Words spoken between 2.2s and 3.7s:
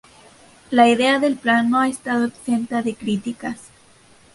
exenta de críticas.